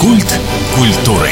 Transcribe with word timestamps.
Культ 0.00 0.40
культуры. 0.74 1.28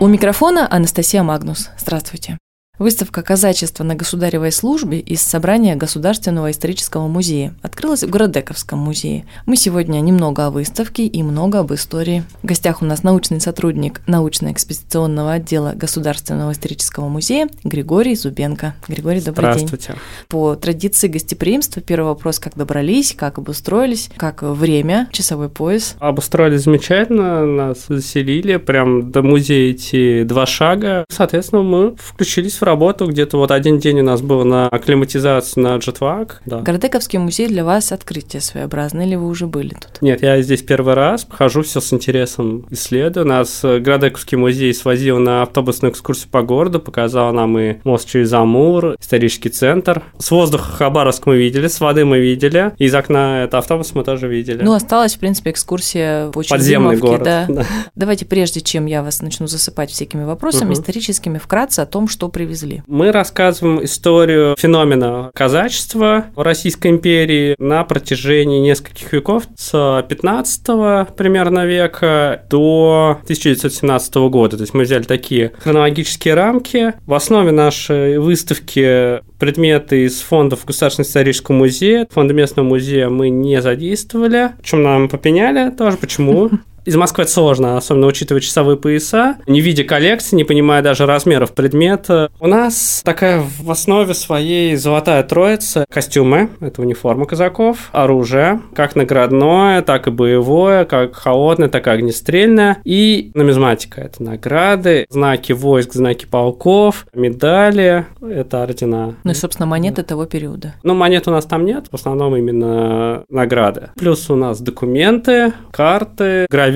У 0.00 0.06
микрофона 0.06 0.66
Анастасия 0.70 1.22
Магнус. 1.22 1.68
Здравствуйте. 1.78 2.38
Выставка 2.80 3.20
«Казачество 3.20 3.84
на 3.84 3.94
государевой 3.94 4.50
службе» 4.50 5.00
из 5.00 5.20
собрания 5.20 5.76
Государственного 5.76 6.50
исторического 6.50 7.08
музея 7.08 7.54
открылась 7.60 8.02
в 8.02 8.08
Городековском 8.08 8.78
музее. 8.78 9.26
Мы 9.44 9.56
сегодня 9.56 10.00
немного 10.00 10.46
о 10.46 10.50
выставке 10.50 11.04
и 11.04 11.22
много 11.22 11.58
об 11.58 11.74
истории. 11.74 12.24
В 12.42 12.46
гостях 12.46 12.80
у 12.80 12.86
нас 12.86 13.02
научный 13.02 13.38
сотрудник 13.38 14.00
научно-экспедиционного 14.06 15.32
отдела 15.34 15.74
Государственного 15.76 16.52
исторического 16.52 17.08
музея 17.08 17.50
Григорий 17.64 18.14
Зубенко. 18.14 18.74
Григорий, 18.88 19.20
добрый 19.20 19.52
Здравствуйте. 19.52 19.88
день. 19.88 19.96
По 20.28 20.54
традиции 20.54 21.08
гостеприимства 21.08 21.82
первый 21.82 22.06
вопрос, 22.06 22.38
как 22.38 22.54
добрались, 22.56 23.14
как 23.14 23.36
обустроились, 23.36 24.08
как 24.16 24.40
время, 24.40 25.06
часовой 25.12 25.50
пояс. 25.50 25.96
Обустроились 25.98 26.62
замечательно, 26.62 27.44
нас 27.44 27.84
заселили, 27.88 28.56
прям 28.56 29.10
до 29.10 29.20
музея 29.20 29.70
идти 29.70 30.24
два 30.24 30.46
шага. 30.46 31.04
Соответственно, 31.10 31.60
мы 31.60 31.94
включились 31.98 32.54
в 32.54 32.69
работу. 32.70 33.06
Где-то 33.06 33.36
вот 33.36 33.50
один 33.50 33.78
день 33.78 34.00
у 34.00 34.02
нас 34.04 34.22
был 34.22 34.44
на 34.44 34.68
акклиматизацию 34.68 35.62
на 35.64 35.76
джетвак. 35.76 36.40
Да. 36.46 36.60
Городековский 36.60 37.18
музей 37.18 37.48
для 37.48 37.64
вас 37.64 37.92
открытие 37.92 38.40
своеобразное, 38.40 39.06
или 39.06 39.16
вы 39.16 39.26
уже 39.26 39.46
были 39.46 39.70
тут? 39.74 40.00
Нет, 40.00 40.22
я 40.22 40.40
здесь 40.42 40.62
первый 40.62 40.94
раз, 40.94 41.26
хожу 41.28 41.62
все 41.62 41.80
с 41.80 41.92
интересом 41.92 42.66
исследую. 42.70 43.26
Нас 43.26 43.60
э, 43.64 43.78
Городековский 43.80 44.36
музей 44.38 44.72
свозил 44.72 45.18
на 45.18 45.42
автобусную 45.42 45.92
экскурсию 45.92 46.30
по 46.30 46.42
городу, 46.42 46.80
показал 46.80 47.32
нам 47.32 47.58
и 47.58 47.76
мост 47.84 48.08
через 48.08 48.32
Амур, 48.32 48.94
исторический 49.00 49.48
центр. 49.48 50.02
С 50.18 50.30
воздуха 50.30 50.70
Хабаровск 50.72 51.26
мы 51.26 51.36
видели, 51.36 51.66
с 51.68 51.80
воды 51.80 52.04
мы 52.04 52.18
видели, 52.20 52.72
из 52.78 52.94
окна 52.94 53.42
это 53.44 53.58
автобус 53.58 53.94
мы 53.94 54.04
тоже 54.04 54.28
видели. 54.28 54.62
Ну, 54.62 54.72
осталась, 54.72 55.16
в 55.16 55.18
принципе, 55.18 55.50
экскурсия 55.50 56.28
по 56.30 56.42
Подземный 56.48 56.96
Чердымовке, 56.96 57.00
город. 57.00 57.22
да. 57.24 57.46
да. 57.48 57.66
Давайте, 57.96 58.26
прежде 58.26 58.60
чем 58.60 58.86
я 58.86 59.02
вас 59.02 59.22
начну 59.22 59.46
засыпать 59.46 59.90
всякими 59.90 60.24
вопросами 60.24 60.70
Мгм. 60.70 60.74
историческими, 60.74 61.38
вкратце 61.38 61.80
о 61.80 61.86
том, 61.86 62.06
что 62.06 62.28
привезли. 62.28 62.59
Мы 62.86 63.12
рассказываем 63.12 63.84
историю 63.84 64.54
феномена 64.58 65.30
казачества 65.34 66.26
в 66.34 66.42
Российской 66.42 66.88
империи 66.88 67.54
на 67.58 67.84
протяжении 67.84 68.60
нескольких 68.60 69.12
веков, 69.12 69.44
с 69.56 70.04
15 70.08 71.14
примерно 71.16 71.66
века 71.66 72.44
до 72.50 73.18
1917 73.22 74.14
года. 74.30 74.56
То 74.56 74.62
есть 74.62 74.74
мы 74.74 74.82
взяли 74.82 75.02
такие 75.02 75.52
хронологические 75.58 76.34
рамки. 76.34 76.94
В 77.06 77.14
основе 77.14 77.50
нашей 77.50 78.18
выставки 78.18 79.20
предметы 79.38 80.04
из 80.04 80.20
фондов 80.20 80.64
Государственного 80.64 81.08
исторического 81.08 81.56
музея. 81.56 82.06
Фонда 82.10 82.34
местного 82.34 82.66
музея 82.66 83.08
мы 83.08 83.30
не 83.30 83.60
задействовали. 83.60 84.50
Чем 84.62 84.82
нам 84.82 85.08
попеняли 85.08 85.70
тоже. 85.70 85.96
Почему? 85.96 86.50
Из 86.84 86.96
Москвы 86.96 87.24
это 87.24 87.32
сложно, 87.32 87.76
особенно 87.76 88.06
учитывая 88.06 88.40
часовые 88.40 88.76
пояса. 88.76 89.36
Не 89.46 89.60
видя 89.60 89.84
коллекции, 89.84 90.36
не 90.36 90.44
понимая 90.44 90.82
даже 90.82 91.06
размеров 91.06 91.52
предмета. 91.52 92.30
У 92.40 92.46
нас 92.46 93.02
такая 93.04 93.42
в 93.60 93.70
основе 93.70 94.14
своей 94.14 94.74
золотая 94.76 95.22
троица. 95.22 95.84
Костюмы, 95.90 96.50
это 96.60 96.82
униформа 96.82 97.26
казаков, 97.26 97.90
оружие, 97.92 98.60
как 98.74 98.96
наградное, 98.96 99.82
так 99.82 100.06
и 100.06 100.10
боевое, 100.10 100.84
как 100.84 101.14
холодное, 101.14 101.68
так 101.68 101.86
и 101.86 101.90
огнестрельное. 101.90 102.78
И 102.84 103.30
нумизматика, 103.34 104.00
это 104.00 104.22
награды, 104.22 105.06
знаки 105.10 105.52
войск, 105.52 105.92
знаки 105.92 106.24
полков, 106.24 107.06
медали, 107.14 108.06
это 108.22 108.62
ордена. 108.62 109.16
Ну 109.22 109.30
и, 109.30 109.34
собственно, 109.34 109.66
монеты 109.66 110.02
того 110.02 110.24
периода. 110.26 110.74
Ну, 110.82 110.94
монет 110.94 111.28
у 111.28 111.30
нас 111.30 111.44
там 111.44 111.64
нет, 111.64 111.86
в 111.90 111.94
основном 111.94 112.36
именно 112.36 113.24
награды. 113.28 113.90
Плюс 113.96 114.30
у 114.30 114.36
нас 114.36 114.60
документы, 114.60 115.52
карты, 115.70 116.46
гравюры, 116.48 116.69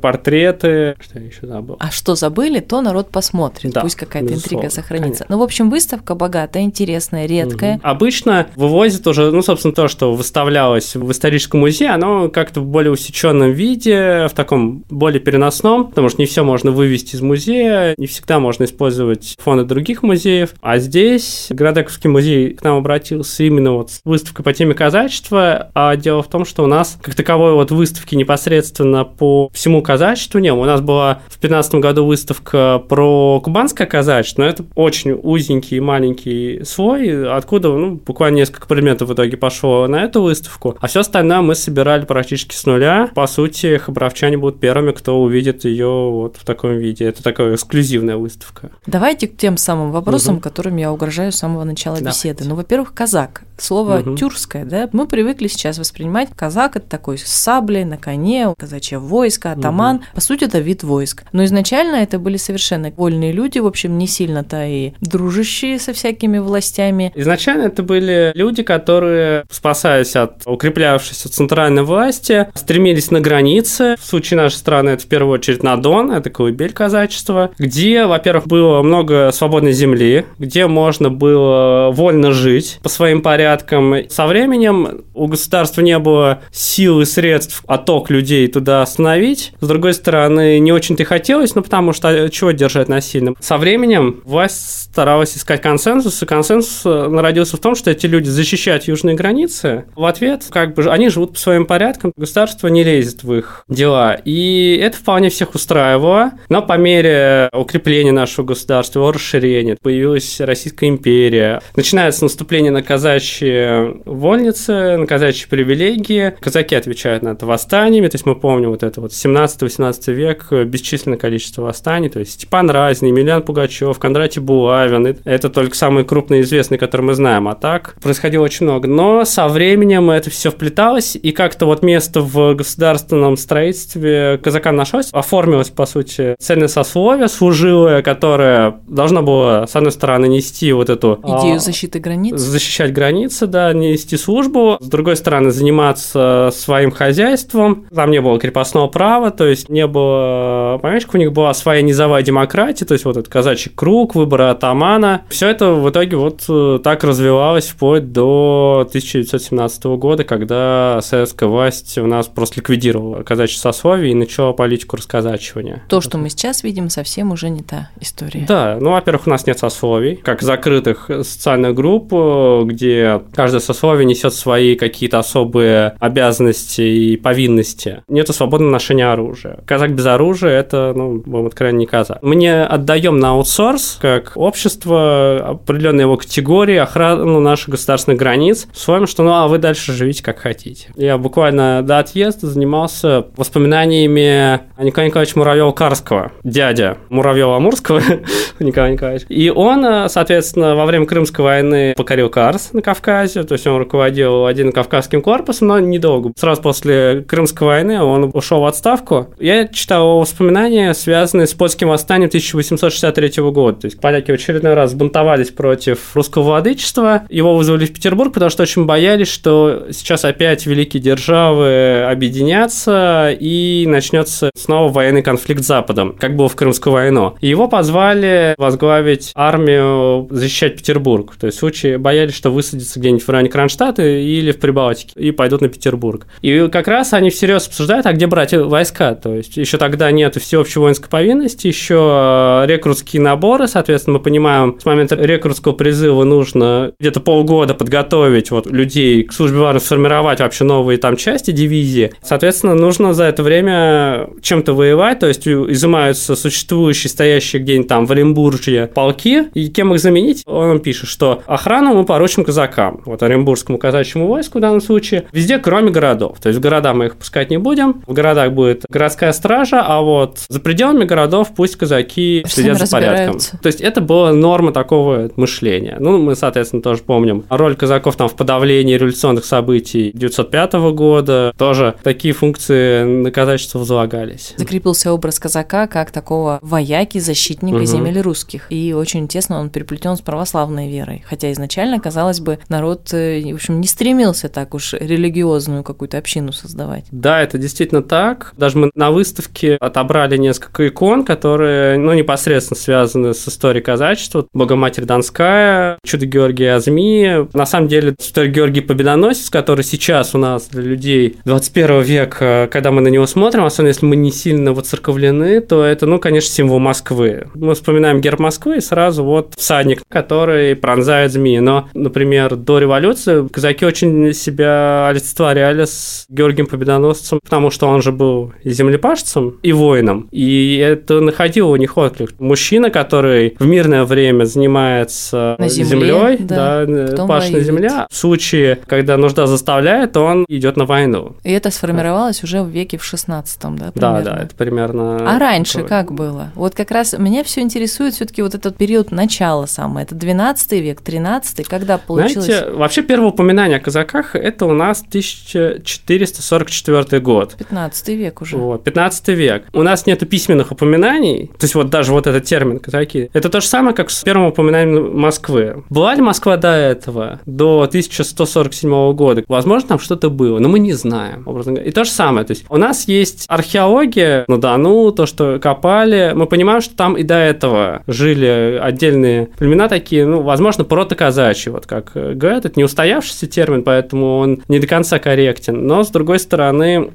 портреты. 0.00 0.96
Что 1.00 1.18
я 1.18 1.26
еще 1.26 1.46
забыл? 1.46 1.76
А 1.78 1.90
что 1.90 2.14
забыли, 2.14 2.60
то 2.60 2.80
народ 2.80 3.10
посмотрит. 3.10 3.72
Да, 3.72 3.80
Пусть 3.80 3.96
какая-то 3.96 4.34
интрига 4.34 4.70
сохранится. 4.70 5.24
конечно. 5.24 5.26
Ну, 5.28 5.38
в 5.38 5.42
общем, 5.42 5.70
выставка 5.70 6.14
богатая, 6.14 6.62
интересная, 6.62 7.26
редкая. 7.26 7.74
Мгм. 7.74 7.80
Обычно 7.84 8.46
вывозят 8.56 9.06
уже, 9.06 9.30
ну, 9.30 9.42
собственно, 9.42 9.74
то, 9.74 9.88
что 9.88 10.14
выставлялось 10.14 10.96
в 10.96 11.10
историческом 11.10 11.60
музее, 11.60 11.90
оно 11.90 12.28
как-то 12.28 12.60
в 12.60 12.66
более 12.66 12.92
усеченном 12.92 13.52
виде, 13.52 14.26
в 14.28 14.34
таком 14.34 14.84
более 14.88 15.20
переносном, 15.20 15.88
потому 15.88 16.08
что 16.08 16.20
не 16.20 16.26
все 16.26 16.44
можно 16.44 16.70
вывести 16.70 17.16
из 17.16 17.20
музея, 17.20 17.94
не 17.96 18.06
всегда 18.06 18.38
можно 18.40 18.64
использовать 18.64 19.36
фонды 19.38 19.64
других 19.64 20.02
музеев. 20.02 20.54
А 20.60 20.78
здесь 20.78 21.46
Городековский 21.50 22.10
музей 22.10 22.54
к 22.54 22.62
нам 22.62 22.76
обратился 22.78 23.42
именно 23.44 23.72
вот 23.72 23.90
с 23.90 24.00
выставкой 24.04 24.44
по 24.44 24.52
теме 24.52 24.74
казачества, 24.74 25.70
а 25.74 25.96
дело 25.96 26.22
в 26.22 26.28
том, 26.28 26.44
что 26.44 26.64
у 26.64 26.66
нас 26.66 26.98
как 27.02 27.14
таковой 27.14 27.54
вот 27.54 27.70
выставки 27.70 28.14
непосредственно 28.14 28.89
по 29.04 29.50
всему 29.52 29.82
казачеству 29.82 30.38
не. 30.40 30.52
У 30.52 30.64
нас 30.64 30.80
была 30.80 31.16
в 31.26 31.40
2015 31.40 31.74
году 31.76 32.04
выставка 32.06 32.82
про 32.88 33.40
кубанское 33.40 33.86
казачество, 33.86 34.42
но 34.42 34.48
это 34.48 34.64
очень 34.74 35.12
узенький 35.22 35.76
и 35.78 35.80
маленький 35.80 36.62
слой, 36.64 37.30
откуда 37.36 37.68
ну, 37.68 37.94
буквально 38.04 38.36
несколько 38.36 38.66
предметов 38.66 39.08
в 39.08 39.14
итоге 39.14 39.36
пошло 39.36 39.86
на 39.86 40.02
эту 40.04 40.22
выставку, 40.22 40.76
а 40.80 40.86
все 40.86 41.00
остальное 41.00 41.40
мы 41.40 41.54
собирали 41.54 42.04
практически 42.04 42.54
с 42.54 42.66
нуля. 42.66 43.08
По 43.14 43.26
сути, 43.26 43.76
хабаровчане 43.78 44.36
будут 44.38 44.60
первыми, 44.60 44.92
кто 44.92 45.20
увидит 45.20 45.64
ее 45.64 46.10
вот 46.10 46.36
в 46.36 46.44
таком 46.44 46.78
виде. 46.78 47.04
Это 47.06 47.22
такая 47.22 47.54
эксклюзивная 47.54 48.16
выставка. 48.16 48.70
Давайте 48.86 49.26
к 49.28 49.36
тем 49.36 49.56
самым 49.56 49.92
вопросам, 49.92 50.34
Мгм. 50.34 50.42
которым 50.42 50.76
я 50.76 50.92
угрожаю 50.92 51.32
с 51.32 51.36
самого 51.36 51.64
начала 51.64 51.96
Давайте. 51.98 52.16
беседы. 52.18 52.44
Ну, 52.48 52.54
во-первых, 52.54 52.92
казак. 52.94 53.42
Слово 53.58 53.98
Мгм. 53.98 54.16
тюркское, 54.16 54.64
да? 54.64 54.88
Мы 54.92 55.06
привыкли 55.06 55.46
сейчас 55.48 55.78
воспринимать 55.78 56.30
казак 56.34 56.76
это 56.76 56.88
такой 56.88 57.18
с 57.18 57.26
саблей 57.26 57.84
на 57.84 57.96
коне, 57.98 58.54
казачье 58.80 58.98
войско, 58.98 59.52
атаман. 59.52 60.02
По 60.14 60.20
сути, 60.20 60.44
это 60.44 60.58
вид 60.58 60.82
войск. 60.82 61.24
Но 61.32 61.44
изначально 61.44 61.96
это 61.96 62.18
были 62.18 62.36
совершенно 62.36 62.90
вольные 62.96 63.32
люди, 63.32 63.58
в 63.58 63.66
общем, 63.66 63.98
не 63.98 64.06
сильно-то 64.06 64.66
и 64.66 64.92
дружащие 65.00 65.78
со 65.78 65.92
всякими 65.92 66.38
властями. 66.38 67.12
Изначально 67.14 67.64
это 67.64 67.82
были 67.82 68.32
люди, 68.34 68.62
которые, 68.62 69.44
спасаясь 69.50 70.16
от 70.16 70.42
укреплявшейся 70.46 71.30
центральной 71.30 71.82
власти, 71.82 72.48
стремились 72.54 73.10
на 73.10 73.20
границе. 73.20 73.96
В 74.00 74.04
случае 74.04 74.38
нашей 74.38 74.56
страны 74.56 74.90
это 74.90 75.04
в 75.04 75.06
первую 75.06 75.34
очередь 75.34 75.62
на 75.62 75.76
Дон, 75.76 76.10
это 76.10 76.30
колыбель 76.30 76.72
казачества, 76.72 77.50
где, 77.58 78.06
во-первых, 78.06 78.46
было 78.46 78.82
много 78.82 79.30
свободной 79.32 79.72
земли, 79.72 80.24
где 80.38 80.66
можно 80.66 81.10
было 81.10 81.90
вольно 81.92 82.32
жить 82.32 82.78
по 82.82 82.88
своим 82.88 83.22
порядкам. 83.22 83.94
Со 84.08 84.26
временем 84.26 85.02
у 85.14 85.26
государства 85.26 85.82
не 85.82 85.98
было 85.98 86.40
сил 86.50 87.00
и 87.00 87.04
средств 87.04 87.62
отток 87.66 88.10
людей 88.10 88.48
туда 88.48 88.69
остановить. 88.70 89.52
С 89.60 89.66
другой 89.66 89.94
стороны, 89.94 90.58
не 90.58 90.72
очень-то 90.72 91.02
и 91.02 91.06
хотелось, 91.06 91.54
ну 91.54 91.62
потому 91.62 91.92
что 91.92 92.28
чего 92.30 92.50
держать 92.52 92.88
насильно. 92.88 93.34
Со 93.40 93.58
временем 93.58 94.20
власть 94.24 94.90
старалась 94.90 95.36
искать 95.36 95.62
консенсус, 95.62 96.22
и 96.22 96.26
консенсус 96.26 96.82
э, 96.84 97.08
народился 97.08 97.56
в 97.56 97.60
том, 97.60 97.74
что 97.74 97.90
эти 97.90 98.06
люди 98.06 98.28
защищают 98.28 98.84
южные 98.84 99.16
границы. 99.16 99.84
В 99.94 100.04
ответ, 100.04 100.46
как 100.50 100.74
бы, 100.74 100.90
они 100.90 101.08
живут 101.08 101.34
по 101.34 101.38
своим 101.38 101.66
порядкам, 101.66 102.12
государство 102.16 102.68
не 102.68 102.84
лезет 102.84 103.22
в 103.22 103.32
их 103.32 103.64
дела. 103.68 104.14
И 104.24 104.78
это 104.82 104.96
вполне 104.96 105.30
всех 105.30 105.54
устраивало. 105.54 106.32
Но 106.48 106.62
по 106.62 106.76
мере 106.76 107.48
укрепления 107.52 108.12
нашего 108.12 108.44
государства, 108.44 109.00
его 109.00 109.12
расширения, 109.12 109.76
появилась 109.80 110.40
Российская 110.40 110.88
империя. 110.88 111.60
Начинается 111.76 112.24
наступление 112.24 112.72
на 112.72 112.82
казачьи 112.82 114.00
вольницы, 114.04 114.96
на 114.96 115.06
казачьи 115.06 115.48
привилегии. 115.48 116.34
Казаки 116.40 116.74
отвечают 116.74 117.22
на 117.22 117.30
это 117.30 117.46
восстаниями. 117.46 118.08
То 118.08 118.16
есть 118.16 118.26
мы 118.26 118.34
помним 118.34 118.59
вот 118.68 118.82
это 118.82 119.00
вот 119.00 119.12
17-18 119.12 120.12
век, 120.12 120.46
э, 120.50 120.64
бесчисленное 120.64 121.18
количество 121.18 121.62
восстаний. 121.62 122.08
То 122.08 122.20
есть 122.20 122.32
Степан 122.32 122.70
Разин, 122.70 123.08
Емельян 123.08 123.42
Пугачев, 123.42 123.98
Кондратий 123.98 124.40
Булавин. 124.40 125.18
Это 125.24 125.48
только 125.48 125.76
самые 125.76 126.04
крупные 126.04 126.42
известные, 126.42 126.78
которые 126.78 127.08
мы 127.08 127.14
знаем. 127.14 127.48
А 127.48 127.54
так 127.54 127.96
происходило 128.02 128.44
очень 128.44 128.66
много. 128.66 128.88
Но 128.88 129.24
со 129.24 129.48
временем 129.48 130.10
это 130.10 130.30
все 130.30 130.50
вплеталось, 130.50 131.16
и 131.16 131.32
как-то 131.32 131.66
вот 131.66 131.82
место 131.82 132.20
в 132.20 132.54
государственном 132.54 133.36
строительстве 133.36 134.38
казакам 134.42 134.76
нашлось. 134.76 135.10
Оформилось, 135.12 135.70
по 135.70 135.86
сути, 135.86 136.34
цельное 136.38 136.68
сословие 136.68 137.28
служилое, 137.28 138.02
которое 138.02 138.80
должно 138.86 139.22
было, 139.22 139.66
с 139.68 139.76
одной 139.76 139.92
стороны, 139.92 140.26
нести 140.26 140.72
вот 140.72 140.90
эту... 140.90 141.20
Идею 141.22 141.56
а, 141.56 141.58
защиты 141.58 141.98
границ. 141.98 142.36
защищать 142.38 142.92
границы, 142.92 143.46
да, 143.46 143.72
нести 143.72 144.16
службу. 144.16 144.76
С 144.80 144.86
другой 144.86 145.16
стороны, 145.16 145.50
заниматься 145.50 146.50
своим 146.52 146.90
хозяйством. 146.90 147.86
Там 147.94 148.10
не 148.10 148.20
было 148.20 148.32
крепостного 148.50 148.88
права, 148.88 149.30
то 149.30 149.46
есть 149.46 149.68
не 149.68 149.86
было... 149.86 150.78
Понимаешь, 150.82 151.06
у 151.12 151.16
них 151.16 151.32
была 151.32 151.54
своя 151.54 151.82
низовая 151.82 152.22
демократия, 152.22 152.84
то 152.84 152.94
есть 152.94 153.04
вот 153.04 153.16
этот 153.16 153.32
казачий 153.32 153.70
круг, 153.72 154.14
выборы 154.14 154.44
атамана. 154.44 155.22
Все 155.28 155.48
это 155.48 155.72
в 155.72 155.88
итоге 155.88 156.16
вот 156.16 156.44
э, 156.48 156.80
так 156.82 157.04
развивалось 157.04 157.68
вплоть 157.68 158.12
до 158.12 158.84
1917 158.88 159.84
года, 159.84 160.24
когда 160.24 160.98
советская 161.02 161.48
власть 161.48 161.96
у 161.98 162.06
нас 162.06 162.26
просто 162.26 162.56
ликвидировала 162.56 163.22
казачье 163.22 163.58
сословие 163.58 164.12
и 164.12 164.14
начала 164.14 164.52
политику 164.52 164.96
расказачивания. 164.96 165.82
То, 165.88 166.00
что 166.00 166.18
мы 166.18 166.28
сейчас 166.28 166.64
видим, 166.64 166.90
совсем 166.90 167.30
уже 167.30 167.50
не 167.50 167.62
та 167.62 167.90
история. 168.00 168.44
Да, 168.48 168.78
ну, 168.80 168.90
во-первых, 168.90 169.26
у 169.26 169.30
нас 169.30 169.46
нет 169.46 169.58
сословий, 169.58 170.16
как 170.16 170.42
закрытых 170.42 171.08
социальных 171.22 171.74
групп, 171.74 172.08
э, 172.12 172.62
где 172.64 173.22
каждое 173.32 173.60
сословие 173.60 174.06
несет 174.06 174.34
свои 174.34 174.74
какие-то 174.74 175.20
особые 175.20 175.94
обязанности 176.00 176.80
и 176.80 177.16
повинности. 177.16 178.02
Нету 178.08 178.32
свободное 178.40 178.70
ношение 178.70 179.12
оружия. 179.12 179.58
Казак 179.66 179.94
без 179.94 180.06
оружия– 180.06 180.50
это, 180.60 180.94
ну, 180.96 181.20
будем 181.24 181.46
откровенно, 181.46 181.76
не 181.76 181.86
казак. 181.86 182.20
Мы 182.22 182.36
не 182.36 182.64
отдаем 182.64 183.18
на 183.18 183.32
аутсорс, 183.32 183.98
как 184.00 184.32
общество, 184.34 185.36
определенные 185.46 186.04
его 186.04 186.16
категории, 186.16 186.76
охрану 186.76 187.40
наших 187.40 187.68
государственных 187.68 188.18
границ, 188.18 188.66
с 188.72 189.06
что 189.06 189.22
ну, 189.22 189.32
а 189.32 189.46
вы 189.46 189.58
дальше 189.58 189.92
живите 189.92 190.22
как 190.22 190.38
хотите. 190.38 190.88
Я 190.96 191.18
буквально 191.18 191.82
до 191.82 191.98
отъезда 191.98 192.46
занимался 192.46 193.26
воспоминаниями 193.36 194.60
Николая 194.78 195.08
Николаевича 195.08 195.38
Муравьева-Карского, 195.38 196.32
дядя 196.42 196.96
Муравьева-Амурского 197.10 198.24
Николая 198.58 198.92
Николаевича. 198.92 199.26
И 199.28 199.50
он, 199.50 200.08
соответственно, 200.08 200.76
во 200.76 200.86
время 200.86 201.04
Крымской 201.04 201.44
войны 201.44 201.92
покорил 201.94 202.30
Карс 202.30 202.72
на 202.72 202.80
Кавказе, 202.80 203.42
то 203.42 203.52
есть 203.52 203.66
он 203.66 203.76
руководил 203.76 204.46
один 204.46 204.72
Кавказским 204.72 205.20
корпусом, 205.20 205.68
но 205.68 205.78
недолго. 205.78 206.32
Сразу 206.36 206.62
после 206.62 207.22
Крымской 207.28 207.66
войны 207.66 208.02
он 208.02 208.19
ушел 208.24 208.60
в 208.60 208.66
отставку. 208.66 209.28
Я 209.38 209.66
читал 209.68 210.18
воспоминания, 210.18 210.92
связанные 210.94 211.46
с 211.46 211.54
польским 211.54 211.88
восстанием 211.88 212.28
1863 212.28 213.42
года. 213.50 213.80
То 213.80 213.84
есть 213.86 214.00
поляки 214.00 214.30
в 214.30 214.34
очередной 214.34 214.74
раз 214.74 214.94
бунтовались 214.94 215.50
против 215.50 216.14
русского 216.14 216.42
владычества. 216.42 217.22
Его 217.28 217.56
вызвали 217.56 217.86
в 217.86 217.92
Петербург, 217.92 218.32
потому 218.32 218.50
что 218.50 218.62
очень 218.62 218.84
боялись, 218.84 219.28
что 219.28 219.86
сейчас 219.90 220.24
опять 220.24 220.66
великие 220.66 221.02
державы 221.02 222.04
объединятся 222.08 223.36
и 223.38 223.84
начнется 223.86 224.50
снова 224.56 224.92
военный 224.92 225.22
конфликт 225.22 225.62
с 225.62 225.66
Западом, 225.66 226.16
как 226.18 226.36
было 226.36 226.48
в 226.48 226.56
Крымскую 226.56 226.92
войну. 226.92 227.36
И 227.40 227.48
его 227.48 227.68
позвали 227.68 228.54
возглавить 228.58 229.32
армию, 229.34 230.26
защищать 230.30 230.76
Петербург. 230.76 231.34
То 231.38 231.46
есть 231.46 231.58
в 231.58 231.60
случае 231.60 231.98
боялись, 231.98 232.34
что 232.34 232.50
высадятся 232.50 232.98
где-нибудь 232.98 233.26
в 233.26 233.28
районе 233.28 233.48
Кронштадта 233.48 234.02
или 234.02 234.52
в 234.52 234.58
Прибалтике 234.58 235.12
и 235.16 235.30
пойдут 235.30 235.60
на 235.60 235.68
Петербург. 235.68 236.26
И 236.42 236.68
как 236.68 236.88
раз 236.88 237.12
они 237.12 237.30
всерьез 237.30 237.66
обсуждают, 237.66 238.06
а 238.10 238.12
где 238.12 238.26
брать 238.26 238.52
войска. 238.52 239.14
То 239.14 239.34
есть 239.36 239.56
еще 239.56 239.78
тогда 239.78 240.10
нет 240.10 240.34
всеобщей 240.34 240.80
воинской 240.80 241.08
повинности, 241.08 241.68
еще 241.68 242.64
рекрутские 242.66 243.22
наборы, 243.22 243.68
соответственно, 243.68 244.18
мы 244.18 244.22
понимаем, 244.24 244.78
с 244.80 244.84
момента 244.84 245.14
рекрутского 245.14 245.72
призыва 245.74 246.24
нужно 246.24 246.92
где-то 246.98 247.20
полгода 247.20 247.74
подготовить 247.74 248.50
вот 248.50 248.66
людей 248.66 249.22
к 249.22 249.32
службе 249.32 249.58
в 249.58 249.64
армии, 249.64 249.78
сформировать 249.78 250.40
вообще 250.40 250.64
новые 250.64 250.98
там 250.98 251.16
части 251.16 251.52
дивизии. 251.52 252.12
Соответственно, 252.20 252.74
нужно 252.74 253.14
за 253.14 253.24
это 253.24 253.44
время 253.44 254.28
чем-то 254.42 254.74
воевать, 254.74 255.20
то 255.20 255.28
есть 255.28 255.46
изымаются 255.46 256.34
существующие, 256.34 257.10
стоящие 257.10 257.62
где-нибудь 257.62 257.88
там 257.88 258.06
в 258.06 258.12
Оренбурге 258.12 258.88
полки, 258.92 259.44
и 259.54 259.68
кем 259.68 259.94
их 259.94 260.00
заменить? 260.00 260.42
Он 260.46 260.80
пишет, 260.80 261.08
что 261.08 261.42
охрану 261.46 261.94
мы 261.94 262.04
поручим 262.04 262.42
казакам, 262.42 263.02
вот 263.06 263.22
Оренбургскому 263.22 263.78
казачьему 263.78 264.26
войску 264.26 264.58
в 264.58 264.60
данном 264.60 264.80
случае, 264.80 265.26
везде, 265.30 265.58
кроме 265.58 265.90
городов. 265.90 266.38
То 266.40 266.48
есть 266.48 266.58
в 266.58 266.62
города 266.62 266.92
мы 266.92 267.06
их 267.06 267.16
пускать 267.16 267.50
не 267.50 267.58
будем, 267.58 267.99
в 268.06 268.12
городах 268.12 268.52
будет 268.52 268.84
городская 268.88 269.32
стража, 269.32 269.82
а 269.82 270.00
вот 270.00 270.38
за 270.48 270.60
пределами 270.60 271.04
городов 271.04 271.52
пусть 271.54 271.76
казаки 271.76 272.44
следят 272.48 272.78
за 272.78 272.86
порядком. 272.90 273.38
То 273.62 273.66
есть 273.66 273.80
это 273.80 274.00
была 274.00 274.32
норма 274.32 274.72
такого 274.72 275.30
мышления. 275.36 275.96
Ну, 275.98 276.18
мы, 276.18 276.36
соответственно, 276.36 276.82
тоже 276.82 277.02
помним 277.02 277.44
роль 277.48 277.76
казаков 277.76 278.16
там 278.16 278.28
в 278.28 278.34
подавлении 278.34 278.94
революционных 278.94 279.44
событий 279.44 280.12
905 280.14 280.72
года, 280.92 281.52
тоже 281.56 281.96
такие 282.02 282.34
функции 282.34 283.02
на 283.04 283.30
казачество 283.30 283.78
возлагались. 283.78 284.54
Закрепился 284.56 285.12
образ 285.12 285.38
казака 285.38 285.86
как 285.86 286.10
такого 286.10 286.58
вояки, 286.62 287.18
защитника 287.18 287.76
угу. 287.76 287.84
земель 287.84 288.20
русских, 288.20 288.66
и 288.70 288.92
очень 288.92 289.28
тесно 289.28 289.60
он 289.60 289.70
переплетен 289.70 290.16
с 290.16 290.20
православной 290.20 290.88
верой. 290.88 291.24
Хотя 291.26 291.50
изначально, 291.52 292.00
казалось 292.00 292.40
бы, 292.40 292.58
народ, 292.68 293.12
э, 293.12 293.42
в 293.42 293.54
общем, 293.54 293.80
не 293.80 293.86
стремился 293.86 294.48
так 294.48 294.74
уж 294.74 294.94
религиозную 294.94 295.82
какую-то 295.82 296.18
общину 296.18 296.52
создавать. 296.52 297.04
Да, 297.10 297.42
это 297.42 297.58
действительно 297.58 297.89
так. 298.02 298.54
Даже 298.56 298.78
мы 298.78 298.90
на 298.94 299.10
выставке 299.10 299.76
отобрали 299.80 300.36
несколько 300.36 300.88
икон, 300.88 301.24
которые, 301.24 301.98
ну, 301.98 302.12
непосредственно 302.12 302.78
связаны 302.78 303.34
с 303.34 303.48
историей 303.48 303.82
казачества. 303.82 304.46
Богоматерь 304.52 305.04
Донская, 305.04 305.98
Чудо 306.04 306.26
Георгия 306.26 306.74
Азми. 306.74 307.48
На 307.54 307.66
самом 307.66 307.88
деле, 307.88 308.14
Святой 308.18 308.48
Георгий 308.48 308.80
Победоносец, 308.80 309.50
который 309.50 309.84
сейчас 309.84 310.34
у 310.34 310.38
нас 310.38 310.68
для 310.68 310.82
людей 310.82 311.38
21 311.44 312.02
века, 312.02 312.68
когда 312.70 312.90
мы 312.90 313.00
на 313.00 313.08
него 313.08 313.26
смотрим, 313.26 313.64
особенно 313.64 313.88
если 313.88 314.06
мы 314.06 314.16
не 314.16 314.32
сильно 314.32 314.72
воцерковлены, 314.72 315.60
то 315.60 315.84
это, 315.84 316.06
ну, 316.06 316.18
конечно, 316.18 316.50
символ 316.50 316.78
Москвы. 316.78 317.48
Мы 317.54 317.74
вспоминаем 317.74 318.20
герб 318.20 318.38
Москвы 318.38 318.78
и 318.78 318.80
сразу 318.80 319.24
вот 319.24 319.54
всадник, 319.56 320.02
который 320.08 320.76
пронзает 320.76 321.32
змеи. 321.32 321.58
Но, 321.58 321.88
например, 321.94 322.56
до 322.56 322.78
революции 322.78 323.46
казаки 323.48 323.84
очень 323.84 324.32
себя 324.32 325.08
олицетворяли 325.08 325.84
с 325.84 326.26
Георгием 326.28 326.66
Победоносцем, 326.66 327.40
потому 327.42 327.70
что 327.70 327.79
он 327.86 328.02
же 328.02 328.12
был 328.12 328.52
и 328.62 328.70
землепашцем, 328.70 329.58
и 329.62 329.72
воином. 329.72 330.28
И 330.30 330.76
это 330.76 331.20
находило 331.20 331.68
у 331.68 331.76
них 331.76 331.96
отклик. 331.96 332.34
Мужчина, 332.38 332.90
который 332.90 333.56
в 333.58 333.66
мирное 333.66 334.04
время 334.04 334.44
занимается 334.44 335.56
на 335.58 335.68
земле, 335.68 335.90
землей, 335.90 336.36
да, 336.40 336.84
да 336.86 337.26
паш 337.26 337.50
на 337.50 337.60
земля, 337.60 338.06
в 338.10 338.16
случае, 338.16 338.78
когда 338.86 339.16
нужда 339.16 339.46
заставляет, 339.46 340.16
он 340.16 340.44
идет 340.48 340.76
на 340.76 340.84
войну. 340.84 341.36
И 341.44 341.52
это 341.52 341.70
сформировалось 341.70 342.42
уже 342.42 342.62
в 342.62 342.68
веке 342.68 342.98
в 342.98 343.04
16 343.04 343.60
да? 343.60 343.92
Примерно? 343.92 343.94
Да, 343.94 344.22
да, 344.22 344.42
это 344.42 344.54
примерно. 344.54 345.16
А 345.28 345.38
раньше 345.38 345.74
такое. 345.74 345.88
как 345.88 346.12
было? 346.12 346.50
Вот 346.54 346.74
как 346.74 346.90
раз 346.90 347.14
меня 347.18 347.44
все 347.44 347.60
интересует 347.60 348.14
все-таки 348.14 348.40
вот 348.42 348.54
этот 348.54 348.76
период 348.76 349.10
начала 349.10 349.66
самое. 349.66 350.04
Это 350.04 350.14
12 350.14 350.72
век, 350.72 351.00
13 351.00 351.66
когда 351.66 351.98
получилось? 351.98 352.46
Знаете, 352.46 352.70
вообще 352.70 353.02
первое 353.02 353.28
упоминание 353.28 353.78
о 353.78 353.80
казаках 353.80 354.34
это 354.34 354.66
у 354.66 354.72
нас 354.72 355.04
1444 355.08 357.20
год. 357.20 357.54
15 357.56 357.69
век 358.08 358.42
уже. 358.42 358.56
Вот, 358.56 358.84
15 358.84 359.28
век. 359.28 359.64
У 359.72 359.82
нас 359.82 360.06
нету 360.06 360.26
письменных 360.26 360.72
упоминаний, 360.72 361.50
то 361.58 361.64
есть 361.64 361.74
вот 361.74 361.90
даже 361.90 362.12
вот 362.12 362.26
этот 362.26 362.44
термин 362.44 362.78
казаки. 362.78 363.30
Это 363.32 363.48
то 363.48 363.60
же 363.60 363.66
самое, 363.66 363.94
как 363.94 364.10
с 364.10 364.22
первым 364.22 364.48
упоминанием 364.48 365.18
Москвы. 365.18 365.84
Была 365.90 366.14
ли 366.14 366.22
Москва 366.22 366.56
до 366.56 366.68
этого, 366.68 367.40
до 367.46 367.82
1147 367.82 369.12
года? 369.12 369.44
Возможно, 369.48 369.88
там 369.90 369.98
что-то 369.98 370.30
было, 370.30 370.58
но 370.58 370.68
мы 370.68 370.78
не 370.78 370.92
знаем. 370.92 371.44
И 371.84 371.90
то 371.90 372.04
же 372.04 372.10
самое. 372.10 372.46
То 372.46 372.52
есть 372.52 372.64
у 372.68 372.76
нас 372.76 373.08
есть 373.08 373.44
археология 373.48 374.44
на 374.48 374.60
Дону, 374.60 375.12
то, 375.12 375.26
что 375.26 375.58
копали. 375.60 376.32
Мы 376.34 376.46
понимаем, 376.46 376.80
что 376.80 376.96
там 376.96 377.16
и 377.16 377.22
до 377.22 377.34
этого 377.34 378.02
жили 378.06 378.78
отдельные 378.80 379.46
племена 379.58 379.88
такие, 379.88 380.26
ну, 380.26 380.42
возможно, 380.42 380.84
протоказачьи, 380.84 381.70
вот 381.72 381.86
как 381.86 382.12
говорят. 382.14 382.64
Это 382.64 382.78
не 382.78 382.84
устоявшийся 382.84 383.46
термин, 383.46 383.82
поэтому 383.82 384.38
он 384.38 384.62
не 384.68 384.78
до 384.78 384.86
конца 384.86 385.18
корректен. 385.18 385.86
Но, 385.86 386.02
с 386.02 386.08
другой 386.08 386.38
стороны... 386.38 387.10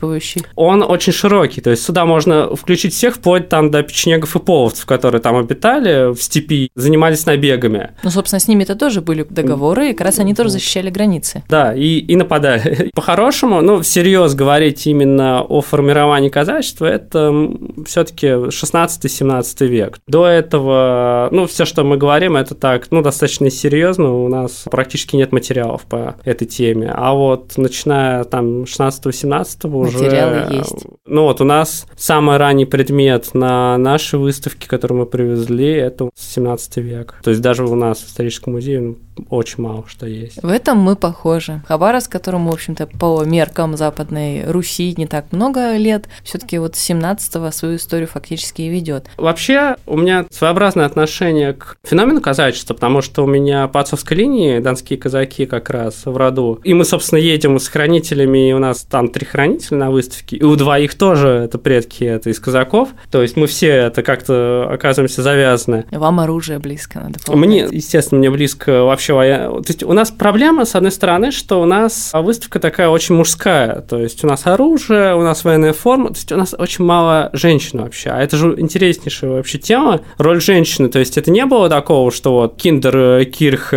Исчерпывающий. 0.00 0.44
Он 0.56 0.82
очень 0.82 1.12
широкий. 1.12 1.60
То 1.60 1.70
есть 1.70 1.84
сюда 1.84 2.04
можно 2.04 2.54
включить 2.54 2.94
всех, 2.94 3.16
вплоть 3.16 3.48
там 3.48 3.70
до 3.70 3.82
печенегов 3.82 4.36
и 4.36 4.38
половцев, 4.38 4.86
которые 4.86 5.20
там 5.20 5.36
обитали 5.36 6.12
в 6.12 6.22
степи, 6.22 6.70
занимались 6.74 7.26
набегами. 7.26 7.90
Ну, 8.02 8.10
собственно, 8.10 8.40
с 8.40 8.48
ними-то 8.48 8.74
тоже 8.74 9.00
были 9.00 9.26
договоры, 9.28 9.90
и 9.90 9.92
как 9.92 10.06
раз 10.06 10.18
они 10.18 10.34
тоже 10.34 10.50
защищали 10.50 10.90
границы. 10.90 11.42
Да, 11.48 11.74
и, 11.74 11.98
и 11.98 12.16
нападали. 12.16 12.90
По-хорошему, 12.94 13.60
ну, 13.60 13.80
всерьез 13.80 14.34
говорить 14.34 14.86
именно 14.86 15.42
о 15.42 15.60
формировании 15.60 16.28
казачества, 16.28 16.86
это 16.86 17.50
все-таки 17.86 18.26
16-17 18.26 19.66
век. 19.66 19.98
До 20.06 20.26
этого, 20.26 21.28
ну, 21.30 21.46
все, 21.46 21.64
что 21.64 21.84
мы 21.84 21.96
говорим, 21.96 22.36
это 22.36 22.54
так, 22.54 22.88
ну, 22.90 23.02
достаточно 23.02 23.50
серьезно, 23.50 24.14
у 24.14 24.28
нас 24.28 24.64
практически 24.70 25.16
нет 25.16 25.32
материалов 25.32 25.82
по 25.82 26.16
этой 26.24 26.46
теме. 26.46 26.92
А 26.94 27.14
вот 27.14 27.54
начиная 27.56 28.24
там 28.24 28.62
16-17 28.62 29.68
уже... 29.89 29.89
Материалы 29.92 30.54
есть. 30.54 30.86
Ну, 31.10 31.24
вот 31.24 31.40
у 31.40 31.44
нас 31.44 31.88
самый 31.96 32.36
ранний 32.36 32.66
предмет 32.66 33.34
на 33.34 33.76
нашей 33.78 34.20
выставке, 34.20 34.68
который 34.68 34.92
мы 34.92 35.06
привезли, 35.06 35.72
это 35.72 36.08
17 36.14 36.76
век. 36.76 37.16
То 37.24 37.30
есть 37.30 37.42
даже 37.42 37.64
у 37.66 37.74
нас 37.74 37.98
в 37.98 38.06
историческом 38.06 38.52
музее 38.52 38.80
ну, 38.80 38.96
очень 39.28 39.62
мало 39.62 39.84
что 39.88 40.06
есть. 40.06 40.40
В 40.40 40.48
этом 40.48 40.78
мы 40.78 40.94
похожи. 40.94 41.62
Хабаровск, 41.66 42.12
которому, 42.12 42.50
в 42.50 42.54
общем-то, 42.54 42.86
по 42.86 43.24
меркам 43.24 43.76
Западной 43.76 44.44
Руси 44.50 44.94
не 44.96 45.06
так 45.06 45.32
много 45.32 45.76
лет, 45.76 46.08
все 46.22 46.38
таки 46.38 46.58
вот 46.58 46.76
с 46.76 46.90
17-го 46.90 47.50
свою 47.50 47.76
историю 47.76 48.06
фактически 48.06 48.62
и 48.62 48.68
ведет. 48.68 49.08
Вообще, 49.16 49.76
у 49.86 49.96
меня 49.96 50.26
своеобразное 50.30 50.86
отношение 50.86 51.54
к 51.54 51.76
феномену 51.84 52.20
казачества, 52.20 52.74
потому 52.74 53.02
что 53.02 53.24
у 53.24 53.26
меня 53.26 53.66
по 53.66 53.80
отцовской 53.80 54.14
линии 54.14 54.60
донские 54.60 54.98
казаки 54.98 55.46
как 55.46 55.70
раз 55.70 56.02
в 56.04 56.16
роду. 56.16 56.60
И 56.62 56.72
мы, 56.72 56.84
собственно, 56.84 57.18
едем 57.18 57.58
с 57.58 57.66
хранителями, 57.66 58.50
и 58.50 58.52
у 58.52 58.60
нас 58.60 58.82
там 58.82 59.08
три 59.08 59.26
хранителя 59.26 59.78
на 59.78 59.90
выставке, 59.90 60.36
и 60.36 60.44
у 60.44 60.54
двоих 60.54 60.94
тоже 61.00 61.28
это 61.28 61.56
предки 61.56 62.04
это 62.04 62.28
из 62.28 62.38
казаков, 62.38 62.90
то 63.10 63.22
есть 63.22 63.34
мы 63.34 63.46
все 63.46 63.68
это 63.68 64.02
как-то 64.02 64.68
оказываемся 64.70 65.22
завязаны. 65.22 65.86
Вам 65.90 66.20
оружие 66.20 66.58
близко, 66.58 67.00
надо 67.00 67.18
помнить. 67.24 67.46
Мне, 67.46 67.68
естественно, 67.70 68.18
мне 68.18 68.30
близко 68.30 68.84
вообще 68.84 69.14
То 69.14 69.64
есть 69.66 69.82
у 69.82 69.92
нас 69.94 70.10
проблема, 70.10 70.66
с 70.66 70.74
одной 70.74 70.92
стороны, 70.92 71.30
что 71.30 71.62
у 71.62 71.64
нас 71.64 72.12
выставка 72.12 72.60
такая 72.60 72.90
очень 72.90 73.14
мужская, 73.14 73.80
то 73.80 73.98
есть 73.98 74.22
у 74.24 74.26
нас 74.26 74.46
оружие, 74.46 75.16
у 75.16 75.22
нас 75.22 75.42
военная 75.42 75.72
форма, 75.72 76.08
то 76.08 76.16
есть 76.16 76.30
у 76.32 76.36
нас 76.36 76.54
очень 76.56 76.84
мало 76.84 77.30
женщин 77.32 77.80
вообще, 77.80 78.10
а 78.10 78.20
это 78.20 78.36
же 78.36 78.54
интереснейшая 78.58 79.30
вообще 79.30 79.56
тема, 79.56 80.02
роль 80.18 80.42
женщины, 80.42 80.90
то 80.90 80.98
есть 80.98 81.16
это 81.16 81.30
не 81.30 81.46
было 81.46 81.70
такого, 81.70 82.12
что 82.12 82.32
вот 82.32 82.56
киндер, 82.56 83.24
кирх, 83.24 83.72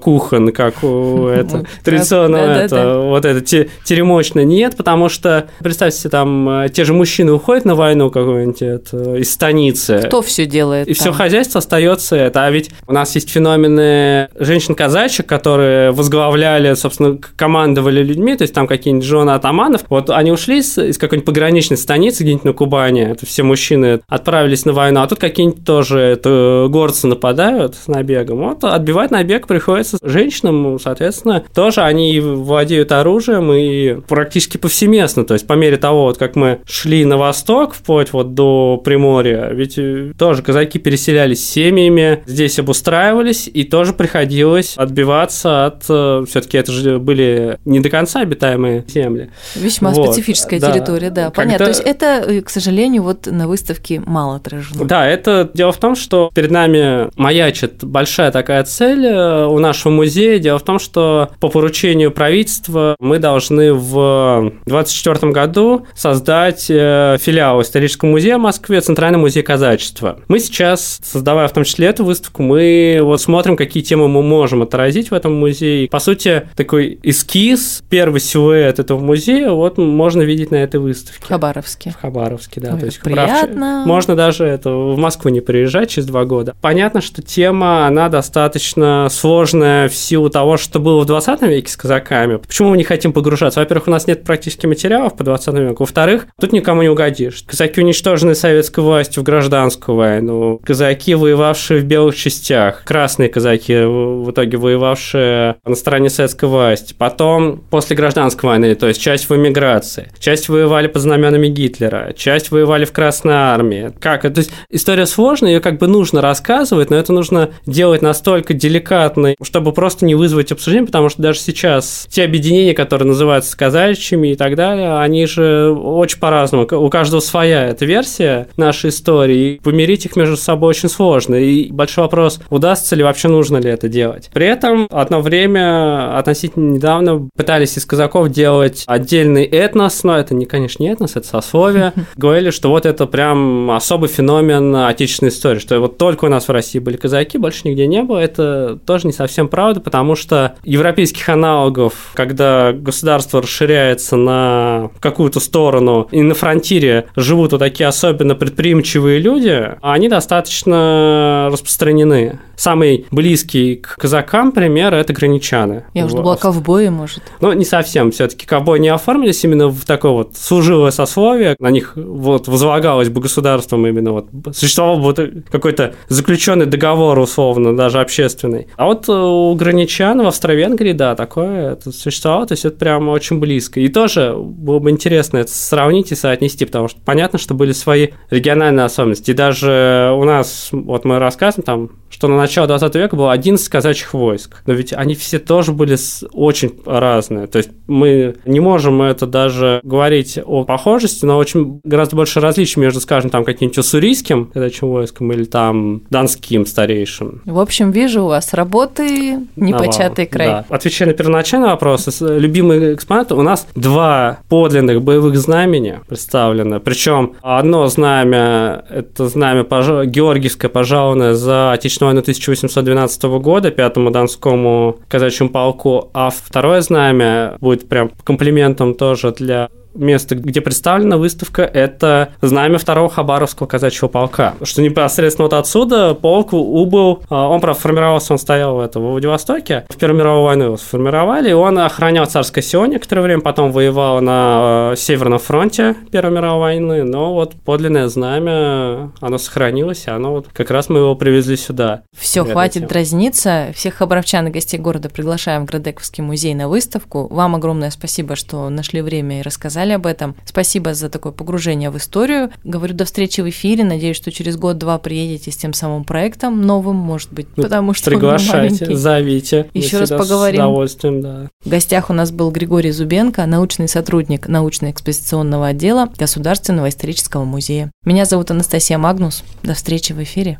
кухан, 0.00 0.52
как 0.52 0.84
у 0.84 1.26
это 1.26 1.66
традиционного 1.82 2.44
это, 2.44 3.00
вот 3.00 3.24
это 3.24 3.40
теремочно, 3.84 4.44
нет, 4.44 4.76
потому 4.76 5.08
что, 5.08 5.48
представьте 5.58 5.98
себе, 5.98 6.10
там 6.10 6.59
те 6.68 6.84
же 6.84 6.92
мужчины 6.92 7.32
уходят 7.32 7.64
на 7.64 7.74
войну 7.74 8.10
какую-нибудь 8.10 9.20
из 9.20 9.32
станицы. 9.32 10.02
Кто 10.04 10.22
все 10.22 10.46
делает? 10.46 10.88
И 10.88 10.92
все 10.92 11.12
хозяйство 11.12 11.58
остается 11.58 12.16
это, 12.16 12.44
а 12.44 12.50
ведь 12.50 12.70
у 12.86 12.92
нас 12.92 13.14
есть 13.14 13.30
феномены 13.30 14.28
женщин-казачек, 14.38 15.26
которые 15.26 15.90
возглавляли, 15.92 16.74
собственно, 16.74 17.18
командовали 17.36 18.02
людьми, 18.02 18.36
то 18.36 18.42
есть 18.42 18.54
там 18.54 18.66
какие-нибудь 18.66 19.06
жены 19.06 19.30
атаманов, 19.30 19.82
вот 19.88 20.10
они 20.10 20.32
ушли 20.32 20.58
из, 20.58 20.76
из 20.78 20.98
какой-нибудь 20.98 21.26
пограничной 21.26 21.76
станицы 21.76 22.22
где-нибудь 22.22 22.44
на 22.44 22.52
Кубани, 22.52 23.02
это 23.02 23.26
все 23.26 23.42
мужчины 23.42 24.00
отправились 24.08 24.64
на 24.64 24.72
войну, 24.72 25.00
а 25.00 25.06
тут 25.06 25.18
какие-нибудь 25.18 25.64
тоже 25.64 26.00
это, 26.00 26.66
горцы 26.68 27.06
нападают 27.06 27.76
с 27.76 27.88
набегом, 27.88 28.38
вот 28.38 28.64
отбивать 28.64 29.10
набег 29.10 29.46
приходится 29.46 29.98
женщинам, 30.02 30.78
соответственно, 30.78 31.44
тоже 31.54 31.82
они 31.82 32.18
владеют 32.20 32.92
оружием 32.92 33.52
и 33.52 34.00
практически 34.08 34.56
повсеместно, 34.56 35.24
то 35.24 35.34
есть 35.34 35.46
по 35.46 35.54
мере 35.54 35.76
того, 35.76 36.04
вот 36.04 36.18
как 36.18 36.36
мы 36.36 36.49
шли 36.66 37.04
на 37.04 37.16
восток, 37.16 37.74
вплоть 37.74 38.12
вот 38.12 38.34
до 38.34 38.80
Приморья, 38.82 39.50
ведь 39.52 39.78
э, 39.78 40.12
тоже 40.18 40.42
казаки 40.42 40.78
переселялись 40.78 41.48
семьями, 41.48 42.22
здесь 42.26 42.58
обустраивались, 42.58 43.48
и 43.52 43.64
тоже 43.64 43.92
приходилось 43.92 44.74
отбиваться 44.76 45.66
от... 45.66 45.84
Э, 45.88 46.24
Все-таки 46.28 46.58
это 46.58 46.72
же 46.72 46.98
были 46.98 47.58
не 47.64 47.80
до 47.80 47.88
конца 47.90 48.20
обитаемые 48.20 48.84
земли. 48.88 49.30
Весьма 49.54 49.90
вот. 49.90 50.06
специфическая 50.06 50.60
да. 50.60 50.72
территория, 50.72 51.10
да, 51.10 51.30
Когда... 51.30 51.42
понятно. 51.42 51.66
То 51.66 51.70
есть 51.70 51.82
это, 51.82 52.24
э, 52.26 52.40
к 52.42 52.50
сожалению, 52.50 53.02
вот 53.02 53.26
на 53.26 53.48
выставке 53.48 54.02
мало 54.04 54.36
отражено. 54.36 54.84
Да, 54.84 55.06
это 55.06 55.50
дело 55.54 55.72
в 55.72 55.78
том, 55.78 55.96
что 55.96 56.30
перед 56.34 56.50
нами 56.50 57.10
маячит 57.18 57.84
большая 57.84 58.30
такая 58.30 58.64
цель 58.64 59.06
у 59.06 59.58
нашего 59.58 59.92
музея. 59.92 60.38
Дело 60.38 60.58
в 60.58 60.64
том, 60.64 60.78
что 60.78 61.30
по 61.40 61.48
поручению 61.48 62.10
правительства 62.10 62.96
мы 63.00 63.18
должны 63.18 63.72
в 63.72 64.52
2024 64.66 65.32
году 65.32 65.86
создать 65.94 66.39
филиал 66.50 67.62
исторического 67.62 68.08
музея 68.08 68.38
в 68.38 68.40
Москве, 68.40 68.80
Центральный 68.80 69.18
музей 69.18 69.42
казачества. 69.42 70.18
Мы 70.28 70.38
сейчас, 70.38 71.00
создавая 71.02 71.48
в 71.48 71.52
том 71.52 71.64
числе 71.64 71.88
эту 71.88 72.04
выставку, 72.04 72.42
мы 72.42 73.00
вот 73.02 73.20
смотрим, 73.20 73.56
какие 73.56 73.82
темы 73.82 74.08
мы 74.08 74.22
можем 74.22 74.62
отразить 74.62 75.10
в 75.10 75.14
этом 75.14 75.34
музее. 75.34 75.88
По 75.88 75.98
сути, 75.98 76.48
такой 76.56 76.98
эскиз, 77.02 77.82
первый 77.88 78.20
силуэт 78.20 78.78
этого 78.78 79.00
музея, 79.00 79.50
вот 79.50 79.78
можно 79.78 80.22
видеть 80.22 80.50
на 80.50 80.56
этой 80.56 80.80
выставке. 80.80 81.24
В 81.24 81.28
Хабаровске. 81.28 81.90
В 81.90 82.00
Хабаровске, 82.00 82.60
да. 82.60 82.74
Ой, 82.74 82.80
то 82.80 82.86
есть 82.86 83.00
приятно. 83.00 83.84
Можно 83.86 84.16
даже 84.16 84.44
это 84.44 84.70
в 84.70 84.98
Москву 84.98 85.30
не 85.30 85.40
приезжать 85.40 85.90
через 85.90 86.06
два 86.06 86.24
года. 86.24 86.54
Понятно, 86.60 87.00
что 87.00 87.22
тема, 87.22 87.86
она 87.86 88.08
достаточно 88.08 89.08
сложная 89.10 89.88
в 89.88 89.94
силу 89.94 90.30
того, 90.30 90.56
что 90.56 90.78
было 90.78 91.00
в 91.02 91.06
20 91.06 91.42
веке 91.42 91.70
с 91.70 91.76
казаками. 91.76 92.36
Почему 92.36 92.70
мы 92.70 92.76
не 92.76 92.84
хотим 92.84 93.12
погружаться? 93.12 93.60
Во-первых, 93.60 93.88
у 93.88 93.90
нас 93.90 94.06
нет 94.06 94.24
практически 94.24 94.66
материалов 94.66 95.16
по 95.16 95.24
20 95.24 95.54
веку. 95.54 95.84
Во-вторых, 95.84 96.19
тут 96.40 96.52
никому 96.52 96.82
не 96.82 96.88
угодишь. 96.88 97.44
Казаки 97.46 97.80
уничтожены 97.80 98.34
советской 98.34 98.80
властью 98.80 99.22
в 99.22 99.26
гражданскую 99.26 99.96
войну. 99.96 100.60
Казаки, 100.64 101.14
воевавшие 101.14 101.80
в 101.80 101.84
белых 101.84 102.16
частях. 102.16 102.84
Красные 102.84 103.28
казаки, 103.28 103.74
в 103.74 104.30
итоге 104.30 104.56
воевавшие 104.56 105.56
на 105.64 105.74
стороне 105.74 106.10
советской 106.10 106.48
власти. 106.48 106.94
Потом, 106.96 107.62
после 107.70 107.96
гражданской 107.96 108.48
войны, 108.48 108.74
то 108.74 108.88
есть 108.88 109.00
часть 109.00 109.28
в 109.28 109.36
эмиграции. 109.36 110.10
Часть 110.18 110.48
воевали 110.48 110.86
под 110.86 111.02
знаменами 111.02 111.48
Гитлера. 111.48 112.12
Часть 112.16 112.50
воевали 112.50 112.84
в 112.84 112.92
Красной 112.92 113.34
армии. 113.34 113.92
Как? 114.00 114.22
То 114.22 114.32
есть 114.36 114.52
история 114.70 115.06
сложная, 115.06 115.52
ее 115.52 115.60
как 115.60 115.78
бы 115.78 115.86
нужно 115.86 116.20
рассказывать, 116.20 116.90
но 116.90 116.96
это 116.96 117.12
нужно 117.12 117.50
делать 117.66 118.02
настолько 118.02 118.54
деликатно, 118.54 119.34
чтобы 119.42 119.72
просто 119.72 120.04
не 120.04 120.14
вызвать 120.14 120.52
обсуждение, 120.52 120.86
потому 120.86 121.08
что 121.08 121.22
даже 121.22 121.38
сейчас 121.40 122.06
те 122.10 122.24
объединения, 122.24 122.74
которые 122.74 123.08
называются 123.08 123.56
казачьими 123.56 124.32
и 124.32 124.34
так 124.36 124.56
далее, 124.56 124.98
они 124.98 125.26
же 125.26 125.70
очень 125.70 126.09
по-разному. 126.18 126.66
У 126.70 126.90
каждого 126.90 127.20
своя 127.20 127.68
эта 127.68 127.84
версия 127.84 128.48
нашей 128.56 128.90
истории. 128.90 129.54
И 129.54 129.60
помирить 129.60 130.06
их 130.06 130.16
между 130.16 130.36
собой 130.36 130.70
очень 130.70 130.88
сложно. 130.88 131.36
И 131.36 131.70
большой 131.70 132.04
вопрос, 132.04 132.40
удастся 132.50 132.96
ли 132.96 133.02
вообще, 133.02 133.28
нужно 133.28 133.58
ли 133.58 133.70
это 133.70 133.88
делать. 133.88 134.30
При 134.32 134.46
этом 134.46 134.86
одно 134.90 135.20
время, 135.20 136.18
относительно 136.18 136.72
недавно, 136.72 137.28
пытались 137.36 137.76
из 137.76 137.86
казаков 137.86 138.30
делать 138.30 138.84
отдельный 138.86 139.44
этнос, 139.44 140.04
но 140.04 140.16
это, 140.18 140.34
не, 140.34 140.46
конечно, 140.46 140.82
не 140.82 140.90
этнос, 140.90 141.16
это 141.16 141.26
сословие. 141.26 141.92
Говорили, 142.16 142.50
что 142.50 142.70
вот 142.70 142.86
это 142.86 143.06
прям 143.06 143.70
особый 143.70 144.08
феномен 144.08 144.74
отечественной 144.76 145.30
истории, 145.30 145.58
что 145.58 145.78
вот 145.80 145.98
только 145.98 146.26
у 146.26 146.28
нас 146.28 146.48
в 146.48 146.52
России 146.52 146.78
были 146.78 146.96
казаки, 146.96 147.38
больше 147.38 147.62
нигде 147.64 147.86
не 147.86 148.02
было. 148.02 148.18
Это 148.18 148.78
тоже 148.86 149.06
не 149.06 149.12
совсем 149.12 149.48
правда, 149.48 149.80
потому 149.80 150.14
что 150.14 150.54
европейских 150.64 151.28
аналогов, 151.28 152.10
когда 152.14 152.72
государство 152.72 153.42
расширяется 153.42 154.16
на 154.16 154.90
какую-то 155.00 155.40
сторону, 155.40 155.99
и 156.10 156.22
на 156.22 156.34
фронтире 156.34 157.06
живут 157.16 157.52
вот 157.52 157.58
такие 157.58 157.86
особенно 157.86 158.34
предприимчивые 158.34 159.18
люди, 159.18 159.76
они 159.82 160.08
достаточно 160.08 161.48
распространены. 161.50 162.38
Самый 162.56 163.06
близкий 163.10 163.76
к 163.76 163.96
казакам 163.96 164.52
пример– 164.52 164.92
это 164.94 165.14
граничаны. 165.14 165.84
Я 165.94 166.04
уже 166.04 166.16
думала, 166.16 166.36
ковбои, 166.36 166.88
может. 166.88 167.22
Ну, 167.40 167.52
не 167.52 167.64
совсем. 167.64 168.10
все 168.10 168.28
таки 168.28 168.46
ковбои 168.46 168.78
не 168.78 168.88
оформились 168.88 169.42
именно 169.44 169.68
в 169.68 169.86
такое 169.86 170.12
вот 170.12 170.36
служилое 170.36 170.90
сословие. 170.90 171.56
На 171.58 171.70
них 171.70 171.92
вот 171.96 172.48
возлагалось 172.48 173.08
бы 173.08 173.22
государством 173.22 173.86
именно 173.86 174.12
вот 174.12 174.28
существовал 174.52 174.98
бы 174.98 175.42
какой-то 175.50 175.94
заключенный 176.08 176.66
договор 176.66 177.18
условно, 177.18 177.74
даже 177.74 178.00
общественный. 178.00 178.68
А 178.76 178.86
вот 178.86 179.08
у 179.08 179.54
граничан 179.54 180.22
в 180.22 180.26
Австро-Венгрии, 180.26 180.92
да, 180.92 181.14
такое 181.14 181.72
это 181.72 181.92
существовало, 181.92 182.46
то 182.46 182.52
есть 182.52 182.64
это 182.64 182.76
прямо 182.76 183.10
очень 183.10 183.38
близко. 183.38 183.80
И 183.80 183.88
тоже 183.88 184.34
было 184.36 184.78
бы 184.78 184.90
интересно 184.90 185.38
это 185.38 185.52
сравнить 185.52 185.89
и 185.92 186.14
соотнести, 186.14 186.64
потому 186.64 186.88
что 186.88 187.00
понятно, 187.04 187.38
что 187.38 187.54
были 187.54 187.72
свои 187.72 188.08
региональные 188.30 188.84
особенности. 188.84 189.30
И 189.30 189.34
даже 189.34 190.12
у 190.16 190.24
нас, 190.24 190.68
вот 190.72 191.04
мы 191.04 191.18
рассказываем 191.18 191.64
там, 191.64 191.90
что 192.20 192.28
на 192.28 192.36
начало 192.36 192.66
20 192.66 192.94
века 192.96 193.16
было 193.16 193.32
11 193.32 193.66
казачьих 193.70 194.12
войск. 194.12 194.62
Но 194.66 194.74
ведь 194.74 194.92
они 194.92 195.14
все 195.14 195.38
тоже 195.38 195.72
были 195.72 195.96
очень 196.34 196.74
разные. 196.84 197.46
То 197.46 197.56
есть 197.56 197.70
мы 197.86 198.36
не 198.44 198.60
можем 198.60 199.00
это 199.00 199.26
даже 199.26 199.80
говорить 199.84 200.38
о 200.44 200.64
похожести, 200.64 201.24
но 201.24 201.38
очень 201.38 201.80
гораздо 201.82 202.16
больше 202.16 202.40
различий 202.40 202.78
между, 202.78 203.00
скажем, 203.00 203.30
там 203.30 203.42
каким-нибудь 203.42 203.78
уссурийским 203.78 204.50
казачьим 204.52 204.90
войском 204.90 205.32
или 205.32 205.44
там 205.44 206.02
донским 206.10 206.66
старейшим. 206.66 207.40
В 207.46 207.58
общем, 207.58 207.90
вижу 207.90 208.24
у 208.24 208.26
вас 208.26 208.52
работы 208.52 209.38
непочатый 209.56 210.26
край. 210.26 210.48
Да. 210.48 210.64
Отвечая 210.68 211.08
на 211.08 211.14
первоначальный 211.14 211.68
вопрос, 211.68 212.20
любимые 212.20 212.96
экспонаты, 212.96 213.34
у 213.34 213.40
нас 213.40 213.66
два 213.74 214.40
подлинных 214.50 215.00
боевых 215.00 215.38
знамени 215.38 216.00
представлены. 216.06 216.80
Причем 216.80 217.36
одно 217.40 217.86
знамя– 217.86 218.84
это 218.90 219.26
знамя 219.26 219.64
Георгиевское, 219.64 220.68
пожалованное 220.68 221.32
за 221.32 221.72
Отечественную 221.72 222.09
войну 222.10 222.20
1812 222.20 223.22
года 223.40 223.70
пятому 223.70 224.10
Донскому 224.10 224.98
казачьему 225.08 225.50
полку, 225.50 226.10
а 226.12 226.30
второе 226.30 226.80
знамя 226.80 227.56
будет 227.60 227.88
прям 227.88 228.10
комплиментом 228.24 228.94
тоже 228.94 229.32
для 229.32 229.70
место, 229.94 230.34
где 230.34 230.60
представлена 230.60 231.16
выставка, 231.16 231.62
это 231.62 232.30
знамя 232.40 232.78
второго 232.78 233.10
Хабаровского 233.10 233.66
казачьего 233.66 234.08
полка. 234.08 234.54
Что 234.62 234.82
непосредственно 234.82 235.44
вот 235.46 235.54
отсюда 235.54 236.14
полк 236.14 236.52
убыл, 236.52 237.22
а, 237.28 237.48
он, 237.48 237.60
правда, 237.60 237.80
формировался, 237.80 238.32
он 238.32 238.38
стоял 238.38 238.76
в, 238.76 238.80
это, 238.80 239.00
в 239.00 239.10
Владивостоке, 239.10 239.84
в 239.88 239.96
Первую 239.96 240.20
мировую 240.20 240.44
войну 240.44 240.64
его 240.64 240.76
сформировали, 240.76 241.50
и 241.50 241.52
он 241.52 241.78
охранял 241.78 242.26
царское 242.26 242.62
село 242.62 242.86
некоторое 242.86 243.22
время, 243.22 243.42
потом 243.42 243.72
воевал 243.72 244.20
на 244.20 244.32
а, 244.32 244.94
Северном 244.96 245.38
фронте 245.38 245.96
Первой 246.10 246.32
мировой 246.32 246.60
войны, 246.60 247.04
но 247.04 247.34
вот 247.34 247.54
подлинное 247.54 248.08
знамя, 248.08 249.12
оно 249.20 249.38
сохранилось, 249.38 250.06
и 250.06 250.10
оно 250.10 250.32
вот 250.32 250.48
как 250.52 250.70
раз 250.70 250.88
мы 250.88 251.00
его 251.00 251.14
привезли 251.14 251.56
сюда. 251.56 252.02
Все, 252.16 252.44
хватит 252.44 252.86
дразниться, 252.86 253.72
всех 253.74 253.94
хабаровчан 253.94 254.48
и 254.48 254.50
гостей 254.50 254.78
города 254.78 255.08
приглашаем 255.08 255.66
в 255.66 255.70
Градековский 255.70 256.22
музей 256.22 256.54
на 256.54 256.68
выставку. 256.68 257.28
Вам 257.28 257.54
огромное 257.54 257.90
спасибо, 257.90 258.36
что 258.36 258.68
нашли 258.68 259.02
время 259.02 259.40
и 259.40 259.42
рассказали 259.42 259.79
рассказали 259.80 259.92
об 259.92 260.06
этом. 260.06 260.36
Спасибо 260.44 260.94
за 260.94 261.08
такое 261.08 261.32
погружение 261.32 261.90
в 261.90 261.96
историю. 261.96 262.50
Говорю 262.64 262.94
до 262.94 263.04
встречи 263.04 263.40
в 263.40 263.48
эфире. 263.48 263.84
Надеюсь, 263.84 264.16
что 264.16 264.30
через 264.30 264.56
год-два 264.56 264.98
приедете 264.98 265.50
с 265.50 265.56
тем 265.56 265.72
самым 265.72 266.04
проектом 266.04 266.62
новым, 266.62 266.96
может 266.96 267.32
быть, 267.32 267.46
ну, 267.56 267.62
потому 267.62 267.94
что 267.94 268.10
Приглашайте, 268.10 268.94
зовите. 268.94 269.66
Еще 269.74 269.98
раз 269.98 270.10
поговорим. 270.10 270.60
С 270.60 270.64
удовольствием, 270.64 271.20
да. 271.20 271.48
В 271.64 271.68
гостях 271.68 272.10
у 272.10 272.12
нас 272.12 272.30
был 272.30 272.50
Григорий 272.50 272.90
Зубенко, 272.90 273.46
научный 273.46 273.88
сотрудник 273.88 274.48
научно-экспозиционного 274.48 275.68
отдела 275.68 276.08
Государственного 276.18 276.88
исторического 276.88 277.44
музея. 277.44 277.90
Меня 278.04 278.24
зовут 278.24 278.50
Анастасия 278.50 278.98
Магнус. 278.98 279.42
До 279.62 279.74
встречи 279.74 280.12
в 280.12 280.22
эфире. 280.22 280.58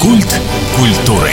Культ 0.00 0.40
культуры. 0.76 1.32